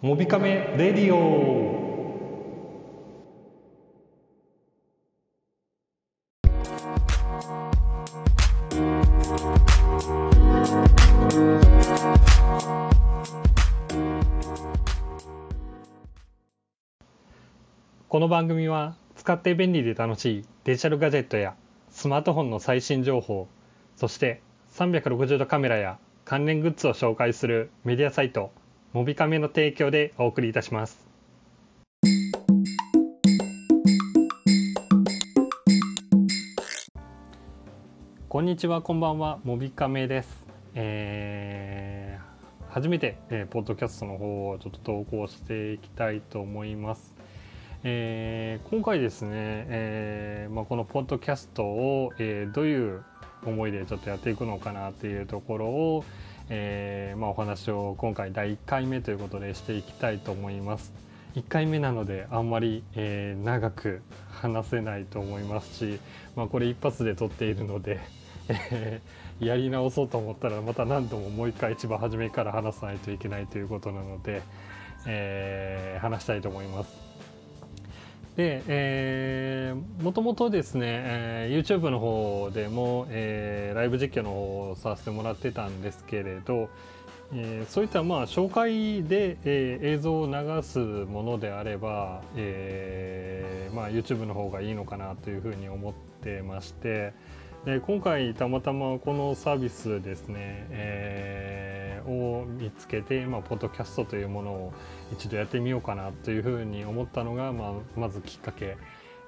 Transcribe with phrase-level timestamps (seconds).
[0.00, 1.76] モビカメレディオ。
[18.08, 21.56] この番組は使って便利で楽しいデジタルガジェットや
[21.90, 23.48] スマートフォンの最新情報
[23.96, 24.42] そして
[24.74, 28.52] 360度カメラや関連グッズを紹介するメディアサイト
[28.94, 31.06] モビカメの提供でお送りいたします。
[38.30, 39.40] こんにちはこんばんは。
[39.44, 40.42] モビカメです、
[40.74, 47.14] えー初めて、えーポッドキャストの方をちょっと投稿していきたいと思います。
[47.84, 53.04] えー今回ですね、えーまあ、このポッドキャストを、えーどういう
[53.44, 56.04] 思いでちょっとやっていくのかなっていうところを、
[56.50, 60.92] えーまあ、お話を今回第1回目ということでしていきたいと思います。
[61.34, 66.00] 1回目なのであんまり、えー長く話せないと思いますし、
[66.36, 68.00] まあ、これ一発で撮っているので、
[68.48, 74.42] えーやり直そうと思ったらまた何度ももう一回一番初めから話さないといけないということなので、
[75.06, 77.07] え話したいと思います。
[78.38, 86.70] で、えー、もともとですね、えー YouTube の方でも、えーライブ実況の方をさせてもらってたんですけれど、
[87.34, 95.92] えーそういったまあ紹介で、えー映像を流すものであれば、えーまあ、YouTube の方がいいのかなというふうに思っ
[96.22, 97.14] てまして
[97.64, 104.72] で今回たまたまこのサービスですね、えーを見つけて、まあ、ポッドキャストというものを
[105.12, 108.76] 一度やってみようかなというふうに思ったのが、まあ、まずきっかけ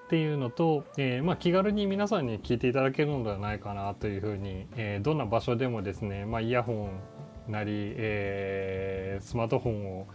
[0.07, 6.91] っていうのと、えーまあ、気軽に皆さんに聞いていただけるのではないかなというふうに、えーどんな場所でもですね、まあ、イヤホ
[7.49, 10.07] ンなり、えスマートフォンを、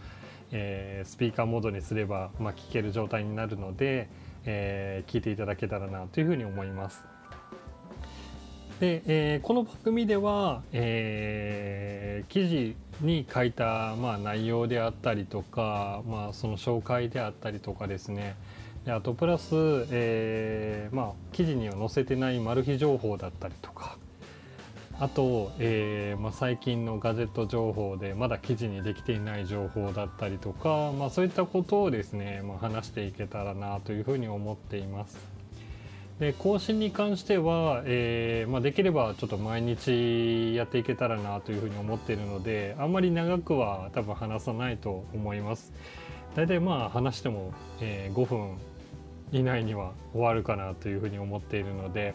[0.52, 4.08] えスピーカーモードにすれば、ま、聞ける状態になるので、
[4.44, 7.15] え聞いていただけたらなというふうに思います。
[8.80, 18.36] で、えーこの番組では、えー記事に書いた、まあ、内容であったりとか、まあ、その紹介であったりとかですね
[18.84, 19.50] であとプラス、
[19.90, 23.98] えーまあ、記事には載せてないマル秘情報だったりとか
[24.98, 35.35] あと、えーまあ、最近のガジェット情報でまだ記事にできていない情報だったりとか、まあ、そういったことをですね、まあ、話していけたらなというふうに思っています。
[36.18, 45.72] で更新に関しては、えーまあ、できればちょっと毎日やっていけたらなというふうに思っているのであんまり長くは多分話さないと思います。
[46.34, 48.56] 大体まあ話しても、えー5分
[49.32, 52.14] 以内には終わるかなというふうに思っているので、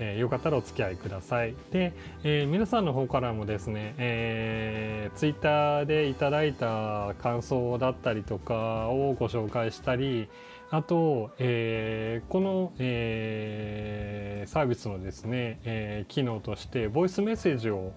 [0.00, 1.54] えーよかったらお付き合いください。
[1.70, 1.92] で、
[2.24, 10.28] えー皆さんの方からもですね、えー、ツイッターでいただいた感想だったりとかをご紹介したり
[10.70, 17.92] あと、えーこの、えーサービスのですね、えー機能としてボイスメッセージを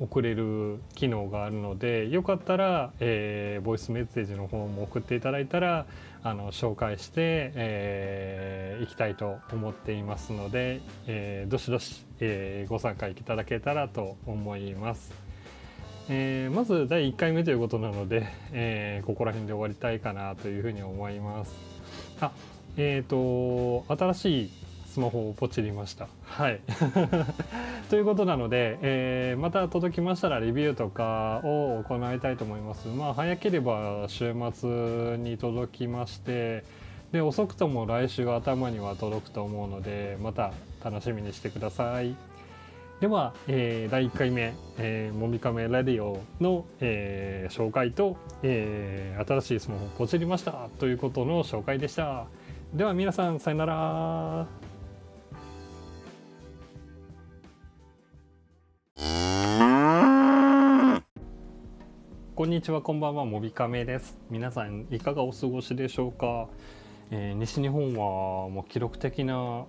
[0.00, 5.86] 送れる機能があるのでよかったら、えーボイスメッセージの方も送っていただいたら
[6.24, 15.12] あの紹介して、えーいきたいと思っていますので、えーどしどし、えーご参加いただけたらと思います。
[16.08, 21.54] えーまず第1回目ということなので、えーここら辺で終わりたいかなというふうに思います。
[22.20, 22.32] あ
[22.76, 24.50] えっ、と新しい
[24.92, 26.06] スマホをポチりました。
[26.22, 26.60] はい。
[27.88, 32.88] ということなので、えーまた届きましたらレビューとかを行いたいと思います。
[32.88, 36.64] まあ早ければ週末に届きまして、
[37.10, 40.52] で遅くとも来週頭には届くと思うので、また
[40.84, 42.14] 楽しみにしてください。
[43.00, 52.26] では、えー第1回目、えー、もみかめラディオの、えー紹介と、えー新しいスマホをポチりましたということの紹介でした。
[52.74, 54.61] では皆さんさよなら。
[62.42, 64.18] こんにちは、こんばんは、もびかめです。
[64.28, 66.48] 皆さんいかがお過ごしでしょうか？
[67.12, 69.64] えー西日本はもう記録的な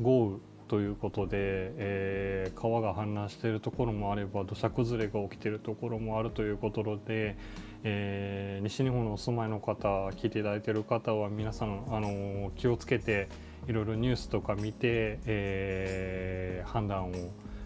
[0.00, 0.38] 豪雨
[0.68, 1.30] ということで、
[1.78, 7.36] えー川が氾濫しているところもあれば土砂崩れが起きているところもあるということで、
[7.82, 13.26] えー西日本のお住まいの方聞いていただいている方は皆さん、あの気をつけて
[13.66, 17.14] いろいろニュースとか見て、えー判断を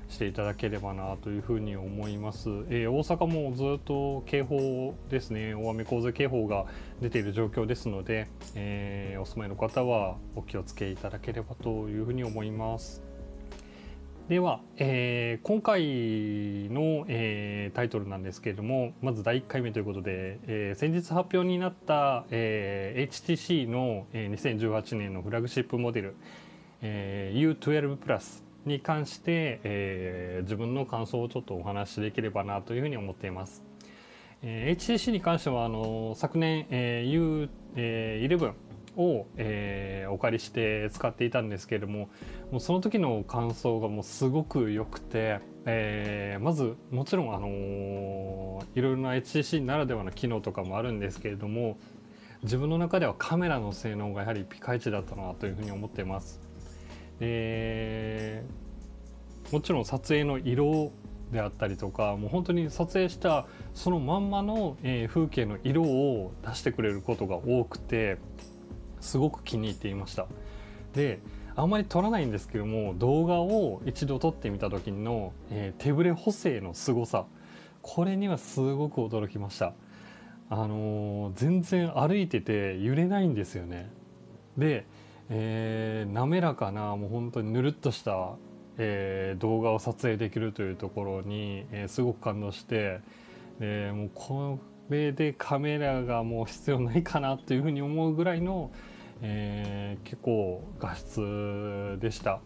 [0.09, 5.55] していただければなというふうに思います、えー大阪もずっと警報ですね。
[5.55, 6.67] 大雨洪水警報が
[7.01, 13.03] 出ている状況ですので、えーお住まいの方はお気をつけいただければというふうに思います。
[14.29, 15.83] では、えー、今回
[16.75, 26.17] の、えー、タイトルなんですけれどもまず第1回目ということで、えー、先日発表になった、えー、HTC の、えー、2018年のフラグシップモデル、
[26.83, 33.65] えー、U12 プラスに関して、えー、自分の感想をちょっとお話しできればなというふうに思っています。
[34.43, 38.53] えー、HTC に関してはあの昨年、えー、U11
[38.97, 42.09] を、えー、お借りして使っていたんですけれども
[42.51, 51.79] もうその時の感想がもうすごく良くて、えー、まずもちろん、あのー、いろいろな HTC ならではの機能とかもあるんですけれども
[52.43, 56.46] 自分の中ではカメラの性能がやはりピカイチだったなというふうに思っています。
[57.19, 58.45] で
[59.53, 60.93] もちろん撮影の色
[61.33, 68.19] であったりとかもう本当に撮影したそのまんまの、えー、風景の色を出してくれることが多くて
[69.01, 70.27] すごく気に入っていました。
[70.95, 71.21] で
[71.55, 77.27] あんまり撮らないんですけども動画を一度撮ってみた時の、えー、手ぶれ補正の凄さ。
[77.81, 79.73] これにはすごく驚きました。
[80.51, 83.89] あのー、全然歩いてて揺れないんですよね。
[84.59, 84.87] で、
[85.29, 88.37] えー、滑らかなもう本当にぬるっとした
[88.79, 93.01] えー、動画を撮影できるというところに、えー、すごく感動して、
[93.61, 94.59] え、もうこ
[94.91, 98.71] れでカメラがもう必要ないかなというふうに思うぐらいの、
[99.23, 102.41] え、結構画質でした。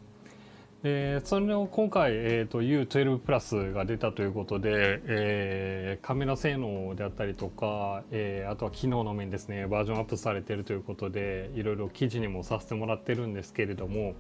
[0.83, 14.15] でそれを今回、えーと、U12 プラスが出たということで、えー、カメラ性能であったりとか、えー、あとは機能の面ですねバージョンアップされてるということでいろいろ記事にもさせてもらってるんですけれども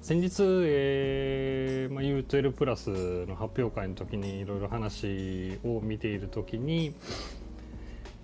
[0.00, 6.94] 先日、えーまあ、U12 プラスの発表会の時にいろいろ話を見ている時に、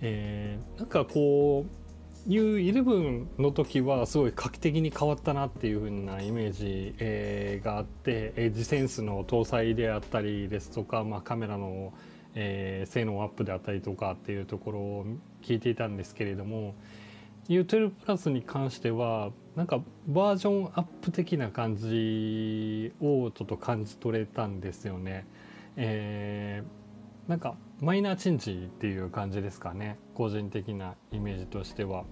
[0.01, 1.86] えー、なんかこう
[2.27, 11.95] U11 の時はすごい画期的に変わったなっていう風なイメージ、えー、があってエッジセンスの搭載であったりですとか、まあ、カメラの、
[12.35, 15.07] えー、性能アップであったりとかっていうところを
[15.43, 16.75] 聞いていたんですけれども
[17.49, 25.27] U12 プラスに関してはなんかバージョンアップ的な感じをちょっと感じ取れたんですよね。
[25.77, 32.05] えー、なんかマイナーチェンジっていう感じですかね個人的なイメージとしては。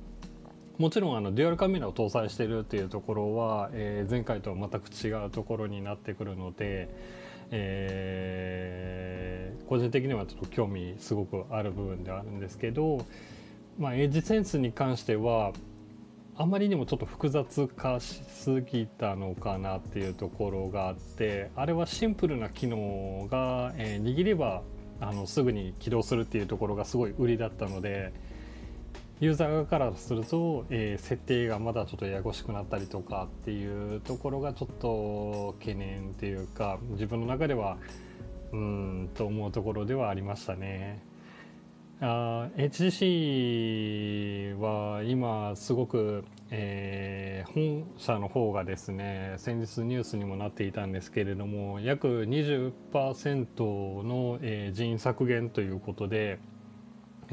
[0.78, 6.88] もちろんあのデュアルカメラを搭載してるっていうところは、えー、前回とは全く違うところになってくるので、
[7.52, 13.06] えー、個人的にはちょっと興味すごくある部分ではあるんですけど、
[13.78, 15.52] まあ、エッジセンスに関しては
[16.36, 24.62] あまりにもちょっと複雑化しすぎたのかなっていうところがあってあれはシンプルな機能が、えー、握れば
[25.00, 28.12] あのすぐに起動するっていうところがすごい売りだったので
[29.20, 37.78] ユーザー側からすると、えー、設定がまだちょっとややこしくなったりとかっていうところがちょっと懸念っていうか自分の中では
[38.52, 41.02] うんと思うところではありましたね。
[42.56, 56.38] HTC は今すごく、えー、本社の方がですね先日ニュースにもなっていたんですけれども約20%の、えー、人員削減ということで、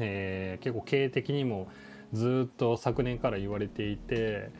[0.02, 1.68] えー、結構経営的にも
[2.12, 4.50] ずっと昨年から言われていて、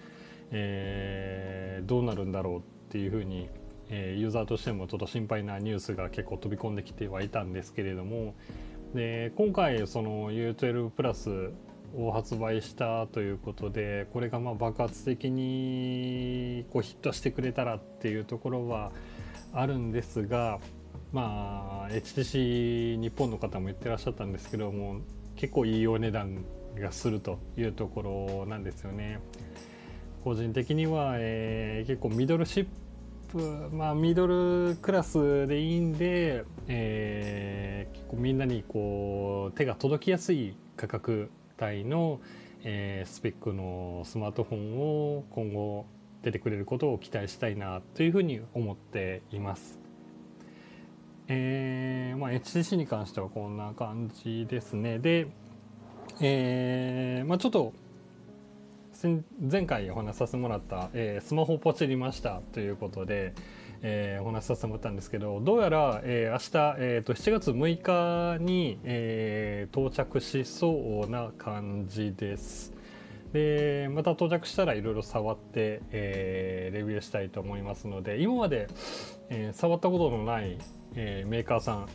[0.50, 3.48] えー、どうなるんだろうっていうふうに、
[3.90, 8.34] えー、ユーザーとしてもちょっと心配なニュースが結構飛び込んできてはいたんですけれども、
[8.94, 11.50] で今回その U12 プラス
[11.96, 18.92] を発売したということでこれがまあ爆発的にこうヒットしてくれたらっていうところは
[19.52, 20.58] あるんですが
[21.12, 25.00] まあ HTC 日本の方も言ってらっしゃったんですけども
[25.36, 26.44] 結構いいお値段
[26.76, 29.20] がするというところなんですよね。
[30.24, 32.66] 個人的には、えー、結構ミドルシッ
[33.28, 42.20] プまあミドルクラスでいいんで、えー、結構みんなにこう手が届きやすい価格帯の、
[42.62, 44.78] えー、スペックのスマートフォン
[45.18, 45.86] を今後
[46.22, 49.81] 出てくれることを期待したいなというふうに思っています。
[51.34, 54.98] えーまあ、HTC に関してはこんな感じですね。
[54.98, 55.28] で、
[56.20, 57.72] えーまあ、ちょっと
[59.50, 63.32] 前回お話しさせてもらった、えー、スマホポチりましたということで、
[63.80, 72.74] えー、お話しさせてもらったんですけどどうやら、えー、明日、えーと、7月6日に、えー、到着しそうな感じです。
[73.32, 78.68] でまた到着したらいろいろ触って、えー、レビューしたいと思いますので今まで、
[79.30, 80.58] えー、触ったことのない、
[80.94, 81.88] えー、メーカーさん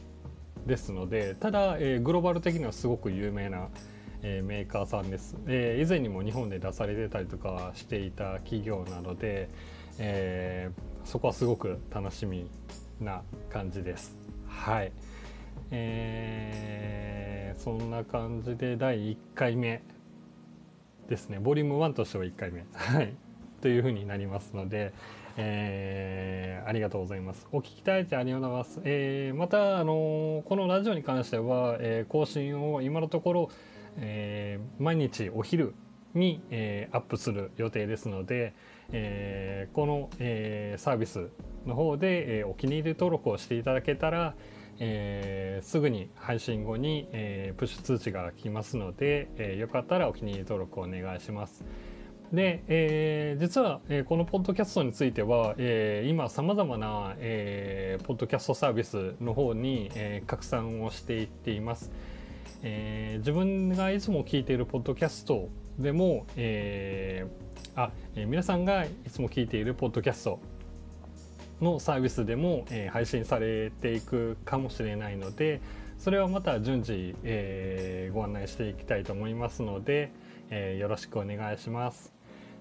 [0.66, 3.70] ですのでただ、えー、グローバル的にはすごく有名な、
[4.22, 9.50] えー、メーカーさんです、えー、以前にも日本で出されてたりとかしていた企業なので、
[10.00, 12.50] えー、そこはすごく楽しみ
[13.00, 14.18] な感じです。
[14.48, 14.92] はい。
[15.72, 19.82] えー、そんな感じで第1回目
[21.10, 21.40] ですね。
[21.40, 22.66] ボリューム1としては1回目。
[22.74, 23.14] はい。
[23.62, 24.94] というふうになりますので、
[25.38, 27.48] えー、ありがとうございます。
[27.52, 28.82] お聞きいただいてありがとうございます。
[28.84, 33.50] えー、また、あのこのラジオに関しては、えー、更新を今のところ、
[34.00, 35.74] え毎日お昼
[36.14, 38.54] に、えアップする予定ですので、
[38.92, 41.30] えこの、えサービス
[41.66, 44.36] の方で、えお気に入り登録をしていただけたら、
[44.80, 51.64] えー、すぐに配信後に、えー、プッシュ通知が来ますので、えー、よかったらお気に入り登録をお願いします。
[52.34, 61.90] で、えー、実は、えー、このポッドキャストについては、えー、今さまざまな、えー、ポッドキャストサービスの方に、えー、拡散をしていっています、
[62.64, 63.18] えー。
[63.20, 65.48] 自分がいつも聞いているポッドキャスト
[65.80, 70.40] でも、えーあえー、皆さんがいつも聞いているポッドキャスト
[71.62, 75.62] のサービスでも、えー、配信されていくかもしれないので
[75.98, 80.12] それはまた順次、えー、ご案内していきたいと思いますので、
[80.50, 82.17] えー、よろしくお願いします。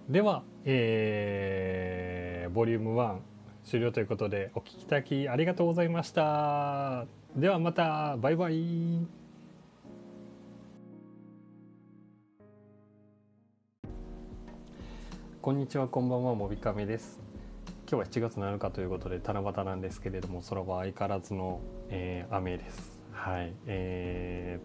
[0.08, 3.18] では、えー、ボリューム1
[3.64, 7.06] 終了ということでお聞きいただきありがとうございました。
[7.34, 9.04] ではまたバイバイ。
[15.42, 17.18] こんにちは、こんばんは、もびかめです。
[17.90, 23.00] 今日は7月7日ということで七夕なんですけれども空は相変わらずの、えー、雨です。
[23.10, 24.60] はい、え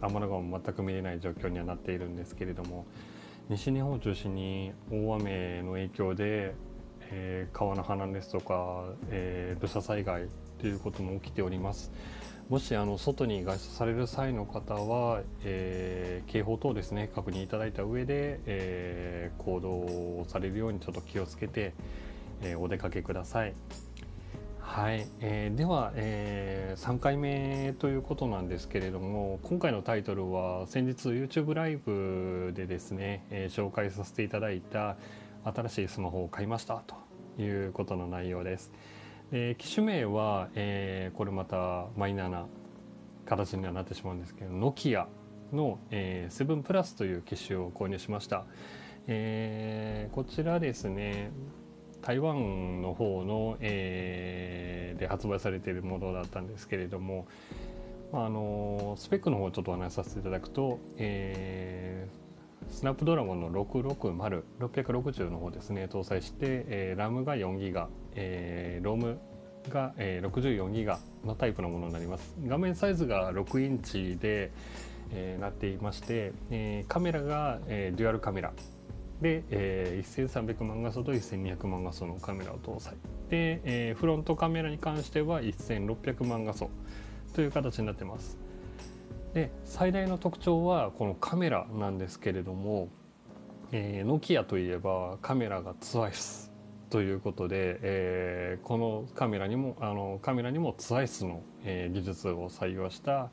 [0.00, 2.84] ー、天の川も全く見れない状況にはなっているんですけれども
[3.48, 6.54] 西日本を中心に大雨の影響で、
[7.10, 11.92] えー、川の氾濫ですとか、えー、土砂災害ということも起きております。
[12.48, 21.72] もしあの外に外出される際の方は、えー、警報等ですね確認いただいた上で、えー、行動をされるようにちょっと気をつけて、
[22.42, 23.54] えー、お出かけください。
[24.74, 34.96] はい、えー、では、えー、3回目ということなんですけれども今回のタイトルは先日 YouTube ライブでですね、えー、紹介させていただいた
[35.44, 36.96] 新しいスマホを買いましたと
[37.42, 38.72] いうことの内容です。
[39.30, 42.46] え機種名は、えこれまたマイナーな
[43.26, 45.06] 形にはなってしまうんですけどノキア
[45.52, 48.46] の、えー、7プラスという機種を購入しました。
[49.06, 51.30] えこちらですね
[52.02, 57.26] 台湾の方の、えー、で発売されているものだったんですけれども、
[58.12, 69.16] あのスペックの方をちょっとお話しさせていただくと、えー、スナップドラゴンの660、660の方ですね、搭載して、えー、RAM が4ギガ、えー、ROM
[69.70, 72.34] が、えー、64ギガのタイプのものになります。
[72.44, 74.50] 画面サイズが6インチで、
[75.12, 78.52] えー、なっていまして、えー、カメラが、えー、デュアルカメラ
[79.22, 82.94] で、えー、1300万画素と1200万画素のカメラを搭載。
[83.30, 86.70] で、えー、フロントカメラに関しては1600万画素
[87.34, 88.36] という形になってます。
[89.32, 92.88] で最大の特徴はこのカメラなんですけれども、
[93.70, 96.52] えー、ノキアといえばカメラがツアイス
[96.90, 103.30] ということで、えー、このカメラにもあのカメラにもツアイスの、えー、技術を採用した、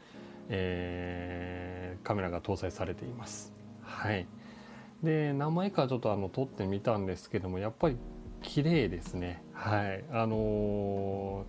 [0.47, 3.53] えー、カメラが搭載されています。
[3.81, 4.25] はい。
[5.03, 7.97] で何枚かちょっとあの撮ってみたんですけどもやっぱり
[8.41, 9.43] 綺麗ですね。
[9.53, 10.05] はい。
[10.11, 11.45] あの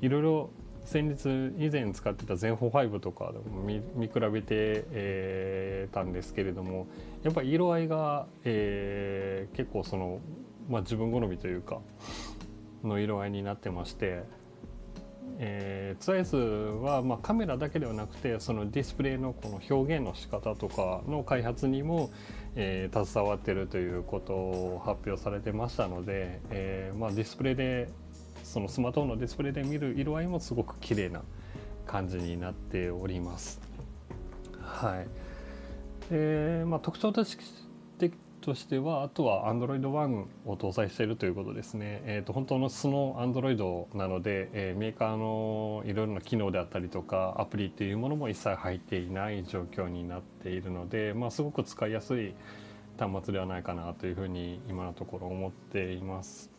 [0.00, 0.50] ー、いろいろ
[0.84, 6.86] 先日以前使ってた全法5とかでも見見比べて、えー、たんですけれども
[7.22, 10.20] やっぱり色合いが、えー、結構その、
[10.68, 11.80] まあ、自分好みというか
[12.82, 14.24] の色合いになってまして
[15.38, 22.10] えー、ツアイズは、まあ、カメラだけではなくてそのディスプレイのこの表現の仕方とかの開発にも、
[22.54, 27.88] えー、携わってるということを発表されてましたので、えーまあ、ディスプレイで
[28.42, 31.22] そのスマートフォンのディスプレイで見る色合いもすごく綺麗な
[31.86, 33.60] 感じになっております。
[34.60, 35.06] はい
[36.10, 37.42] でまあ、特徴として
[38.42, 52.34] としてはあとは Android One を搭載しているということですね、えーと、本当の素の Android なので、えー、メーカーのいろいろな機能であったりとかアプリっていうものも一切入っていない状況になっているので、まあ、すごく使いやすい
[52.98, 56.50] 端末ではないかなというふうに今のところ思っています。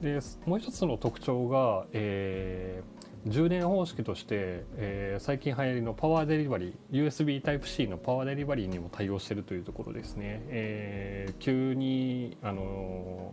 [0.00, 13.32] でもう一つの特徴が、えー充電方式として、えー、最近流行りのパワーデリバリー USB Type-C のパワーデリバリーにも対応しているというところですね、えー、急に、あの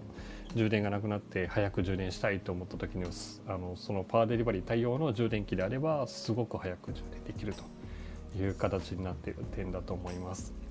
[0.55, 3.03] ー、充電がなくなって早く充電したいと思った時に
[3.47, 10.70] あのそのパワーデリバリー対応の充電器であればすごく早く充電できるという形になっている点だと思います。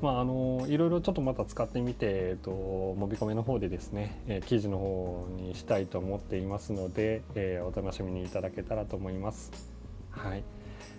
[0.00, 9.50] まああのいろいろちょっとまた使ってみて、えっと、モビコメの方でですね、え、記事の方にしたいと思っていますので、え、お楽しみにいただけたらと思います。
[10.10, 10.44] はい、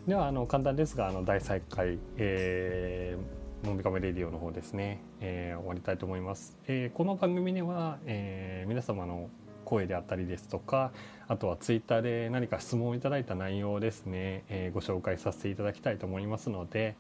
[0.06, 6.58] ではあの簡単ですがあの第3回、えー、モビカメレディオの方ですね、えー、終わりたいと思います。
[6.68, 9.30] えー、この番組では、え、皆様の
[9.64, 10.92] 声であったりですとか
[11.28, 16.96] あとはツイッターで何か質問をいただいた内容をですね、え、ご紹介させていただきたいと思いますので、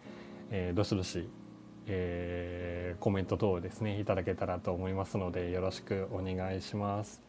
[0.52, 1.28] えー、どしどし
[1.92, 7.20] えー、コメント等ですねいただけたらと思いますのでよろしくお願いします。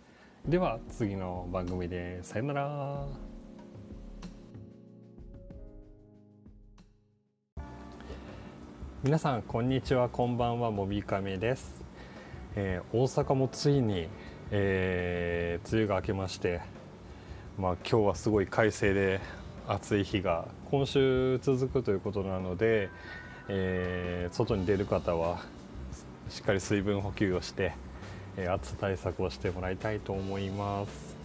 [0.46, 3.06] では次の番組でさよなら。
[9.02, 11.82] 皆さんこんにちはこんばんはもびかめです、
[12.54, 14.08] えー、大阪もついに、
[14.50, 16.60] えー、梅雨が明けまして
[17.56, 19.20] まあ今日はすごい快晴で
[19.66, 22.90] 暑い日が今週続くということなので、
[23.52, 25.42] えー、外に出る方は
[26.28, 27.72] しっかり水分補給をして、
[28.36, 31.16] えー、暑さ対策をしてもらいたいと思います。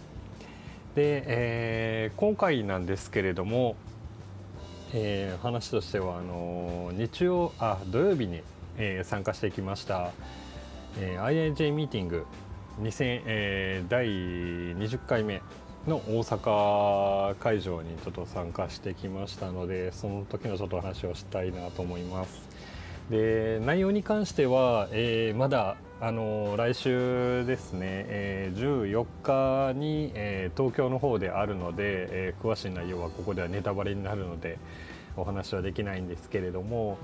[0.96, 3.76] で、えー、今回なんですけれども、
[4.92, 8.42] えー、話としてはあの日曜あ土曜日に、
[8.76, 10.10] え、参加してきました、
[10.98, 12.26] え、IIJ ミーティング
[12.80, 15.42] 2000、え、第20回目
[15.86, 22.48] の大阪会場にちょっと参加してきましたのでその時のちょっと話をしたいなと思います。
[23.10, 34.58] で内容に関しては、えー、まだあの来週ですね、えー、14日に、えー、東京の方であるので、えー、詳しい内容はここではネタバレになるので
[35.16, 36.98] お話はできないんですけれども、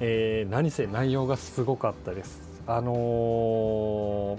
[0.00, 2.42] えー、何せ内容がすごかったです。
[2.66, 4.38] あのー、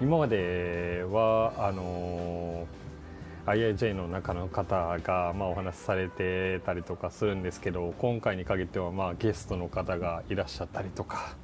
[0.00, 2.81] 今まではあのー
[3.46, 11.34] IIJ の中の方が、まあ、お話しされてたりとかするんですけど今回に限っては、まあ、ゲストの方がいらっしゃったりとか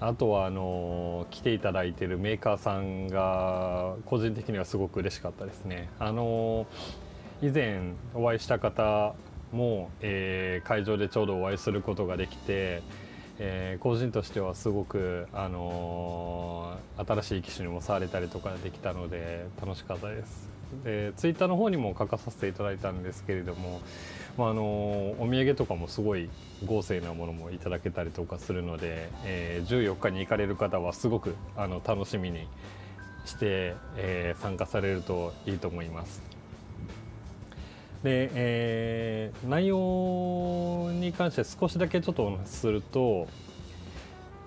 [0.00, 5.88] あとはあの来ていただいているメーカーさんが個人的にはすごく嬉しかったですね。
[5.98, 6.66] あの
[7.42, 9.14] 以前お会いした方
[9.52, 12.82] も、え、会場でちょうどお会いすることができて、
[13.38, 20.55] えー、個人としてはすごく、あの、新しい機種にも触れたりとかできたので楽しかったです。
[20.84, 23.80] でツイッターの方にも書かさせていただいたんですけれども、
[24.36, 24.62] まあ、あの
[25.18, 26.28] お土産とかもすごい
[26.64, 32.48] 豪勢なものもいただけたりとかするので、えー、14日に行かれる方はすごくあの楽しみに
[33.24, 36.22] して、えー、参加されるといいと思います。
[38.02, 43.26] で、えー、内容に関して少しだけちょっとお話しすると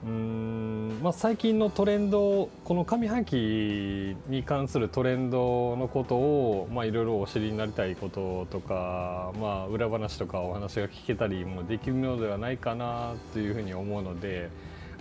[0.06, 14.50] うんまあ、最近のトレンドこの上半期に関するトレンドのことを、ま、いろいろお知りになりたいこととか、まあ、裏話とかお話が聞けたりもできるのではないかなというふうに思うので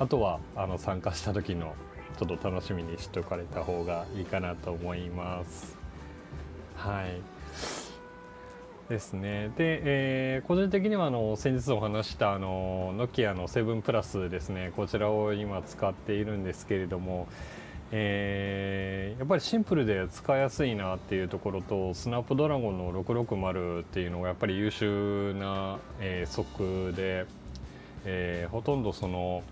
[0.01, 1.75] あとはあの参加した時の
[2.19, 5.77] ちょっと楽しみにしておかれた方がいいかなと思います。
[6.75, 7.88] はい
[8.89, 9.51] ですね。
[9.57, 14.73] で、えー、個人的にはあの先日お話したあのノキアの7プラスですね。
[14.77, 17.29] こちらを今使っているんですけれども、
[17.93, 27.27] えー、やっぱりシンプルで使いやすいなっていうところとスナップドラゴンの660っていうのがやっぱり優秀な、えー、速で、
[28.07, 29.43] えー、ほとんどその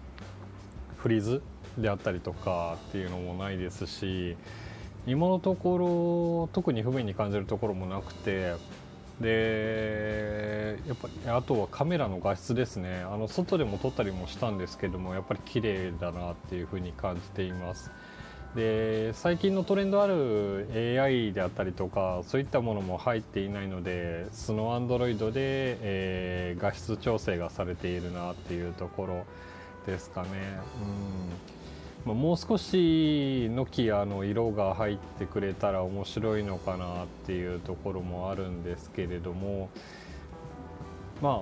[0.97, 1.43] フリーズ
[1.77, 4.37] であったりとかっていうのもないですし
[5.07, 8.55] 今のところ特に不便に感じるところもなくて
[9.21, 13.03] でやっぱりあとはカメラの画質ですね。
[13.11, 17.91] あの外でも撮ったりもしたんですけどもやっぱり綺麗だなっていうふうに感じています。
[18.55, 20.67] で最近のトレンドある
[20.99, 29.27] AI であったりとかそういったものも入っていないので素の Android で、えー、画質調整がされているなっていうところ
[29.87, 30.29] ですかね。
[30.83, 31.56] うん、
[32.15, 39.69] もう少しノキアの色が入ってくれたら面白いのかなっていうところもあるんですけれども
[41.21, 41.41] まあ、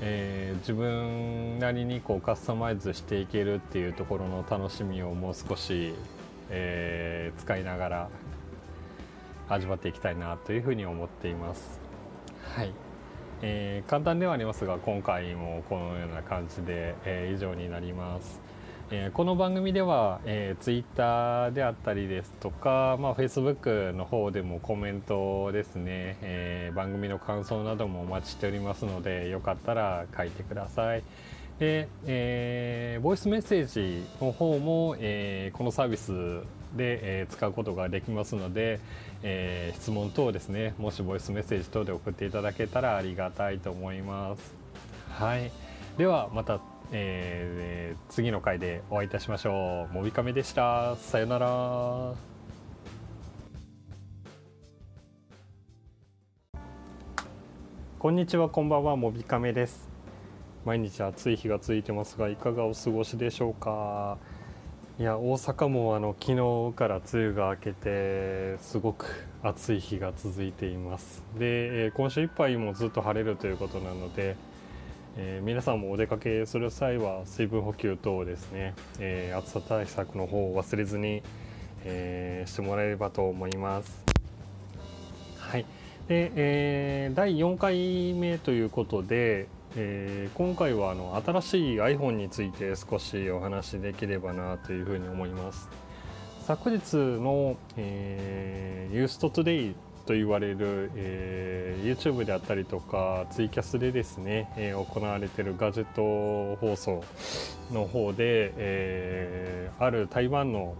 [0.00, 5.92] えー、自分なりにこうカスタマイズしていけるっていうところの楽しみをもう少し、
[6.48, 8.08] えー、使いながら
[9.48, 11.80] 味わっていきたいなというふうに思っています。
[12.54, 12.72] はい
[13.42, 18.49] えー、簡単ではありますが今回もこのような感じで、え、以上になります。
[18.92, 31.04] えー、この番組では、えー、ツイッターであったりですとか、まあ、フェイスブックの方でもコメントですね、えー、番組の感想などもお待ちしておりますのでよかったら書いてください。
[31.60, 36.40] で、えー、ボイスメッセージの方も、えー、このサービス
[36.76, 38.80] で、えー、使うことができますので、
[39.22, 44.52] え、質問等ですねもしボイスメッセージ等で送っていただけたらありがたいと思います。
[45.10, 45.52] はい、
[45.96, 46.60] ではまた
[46.92, 49.94] えー、次の回でお会いいたしましょう。
[49.94, 50.96] もびかめでした。
[50.96, 52.14] さよなら。
[57.98, 59.88] こんにちは、こんばんは、もびかめです。
[60.64, 64.18] 毎日暑い日が続いてますが、いかがお過ごしでしょうか。
[64.98, 74.36] いや大阪もあの昨日から梅雨が明けてすごく暑い日が続いていますで、えー、今週いっぱいもずっと晴れるということなので、
[75.16, 81.22] えー、皆さんもお出かけする際は水分補給等ですね、えー、暑さ対策の方を忘れずに、
[81.84, 84.04] えしてもらえればと思います。
[85.38, 85.64] はい。
[86.08, 95.68] で、えー第4回目ということでえー、今回はあの新しい iPhone について少しお話しできればなというふうに思います。
[96.44, 99.74] 昨日の、えー、USTODAY
[100.10, 107.04] と言われる、えー、YouTube であったりとかツイキャスでですね、えー、行われているガジェット放送
[107.70, 110.74] の方で、えー、ある台湾の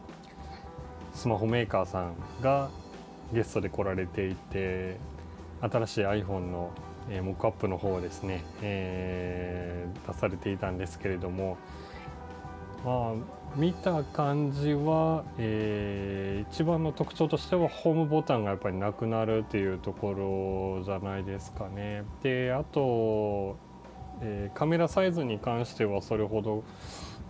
[1.15, 2.71] スマホメーカーさんが
[3.33, 4.97] ゲストで来られていて
[5.61, 6.73] 新しい iPhone の
[7.09, 11.57] えー、モックアップの方をですね、えー、出されていたんですけれども
[12.85, 22.05] まあ見た感じは、えー、一番の特徴としてはホームボタンがやっぱりなくなるっていうところじゃないですかね。
[22.23, 23.57] であと、
[24.21, 26.63] えー、カメラサイズに関してはそれほど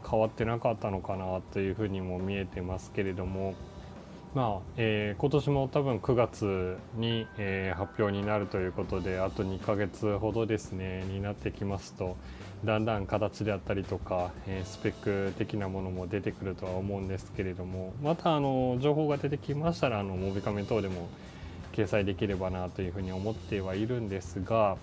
[0.09, 3.55] 変わってなかったのかなというふうにも見えてますけれども
[4.33, 12.17] まあえー、今年も多分9月に、えー、発表になるということであと2ヶ月ほどですねになってきますと
[12.65, 21.09] だんだん形であったりとか、えー、スペック的なものも出てくるとは思うんですけれどもまたあの情報が出てきましたらあのモビカメ等でも
[21.73, 24.77] 掲載できればなというふうに思ってはいるんですが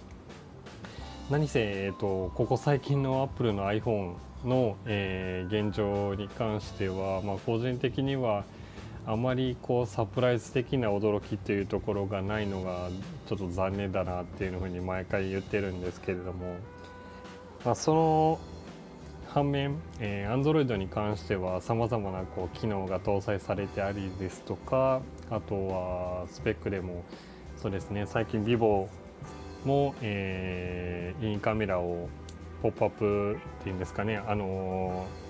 [1.29, 8.43] 何せ、えーと、ここ最近のアップルの iPhone の、えー、現状に関しては、まあ、個人的には
[9.07, 12.89] あまりこうサプライズ的な驚きっていうところがないのが
[13.25, 16.57] ちょっと残念だなっていうふうに毎回言ってるんですけれども、
[17.63, 18.39] まあ、その
[19.29, 27.05] 反面、えー、Android に関してはさまざまなこう機能が搭載されてありですとかあとはスペックでも
[27.55, 28.89] そうですね最近 vivo
[29.63, 32.09] も、えー、インカメラを
[32.61, 35.26] ポップアップっていうんですかねあのー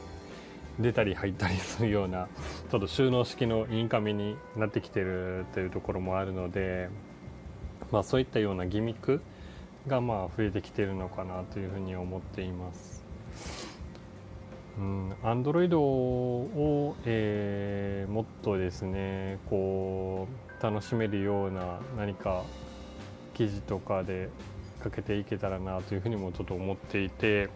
[0.80, 2.28] 出たり入ったりするような
[2.70, 6.90] ちょっと収納式のインカメになってきてるというところもあるので、
[7.92, 9.22] まあ、そういったようなギミック
[9.88, 13.06] がまあ増えてきてるのかなというふうに思っています。
[14.78, 20.28] うん、Android を、えー、もっとですねこ
[20.60, 22.44] う楽しめるような何か
[23.34, 24.30] 記事とかで
[24.84, 27.50] かけていけたらなというふうにもちょっと思っていて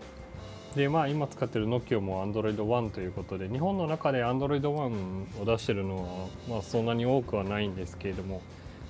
[0.75, 8.41] でまあ今使ってる Nokia も Android One ということで日本の中で Android One を出してるのは、まあ、そんなに多くはないんですけれども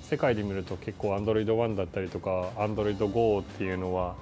[0.02, 4.14] 世界で見ると結構 Android One だったりとか Android Go っていうのは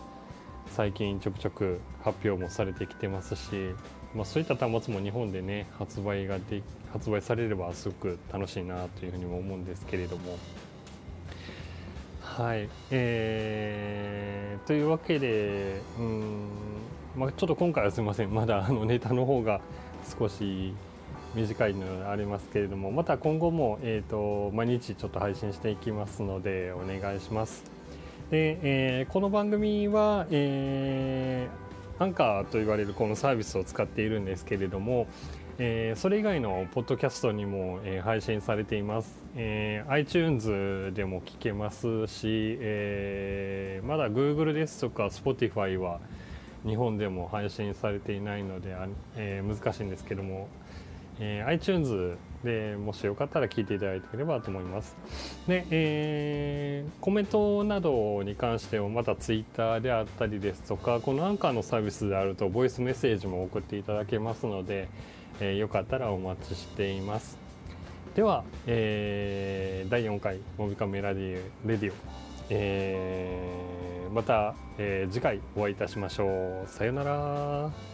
[0.68, 3.74] 最近ちょくちょく発表もされてきてますし、
[4.14, 10.38] まあ、そういった端末も日本でね発売がで発売されればすごく楽しいなというふうにも思うんですけれども。
[12.22, 16.48] はい、えー、というわけでうん
[17.16, 19.60] まあ、ちょっと今回はすみませんまだ あのネタの方が
[20.18, 20.72] 少し
[21.34, 27.64] 短いのがありますけれどもまた今後も、えーと、毎日ちょっと配信していきますのでお願いします。
[28.30, 35.08] で、えー、この番組は、えー、アンカーと言われるこのサービスを使っているんですけれども、
[35.58, 46.00] えー、それ以外のポッドキャストにも、えー、配信されています、えー、iTunes でも聞けますし、えー、まだ Google ですとか Spotify は
[46.66, 48.76] 日本でも配信されていないので、
[49.16, 50.48] えー、難しいんですけども、
[51.18, 54.96] えー、iTunes でもしよかったら聞いていただければと思います。
[55.46, 64.88] で、えー、コメントなどに関してもまた Twitter であったりですとかこのアンカーのサービスであるとボイスメッセージも送っていただけますので、
[65.40, 67.38] えー、よかったらお待ちしています。
[68.14, 71.94] では、えー、第4回モビカメラディレディオ、
[72.48, 73.79] えー
[74.12, 76.68] また、えー、次回お会いいたしましょう。
[76.68, 77.89] さようなら。